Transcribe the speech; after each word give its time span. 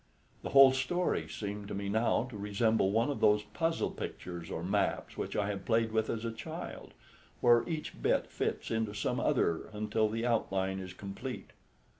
The 0.41 0.49
whole 0.49 0.71
story 0.73 1.29
seemed 1.29 1.67
to 1.67 1.75
me 1.75 1.87
now 1.87 2.23
to 2.31 2.35
resemble 2.35 2.89
one 2.89 3.11
of 3.11 3.21
those 3.21 3.43
puzzle 3.43 3.91
pictures 3.91 4.49
or 4.49 4.63
maps 4.63 5.15
which 5.15 5.35
I 5.35 5.49
have 5.49 5.63
played 5.63 5.91
with 5.91 6.09
as 6.09 6.25
a 6.25 6.31
child, 6.31 6.95
where 7.39 7.63
each 7.69 8.01
bit 8.01 8.25
fits 8.25 8.71
into 8.71 8.95
some 8.95 9.19
other 9.19 9.69
until 9.73 10.09
the 10.09 10.25
outline 10.25 10.79
is 10.79 10.93
complete. 10.93 11.51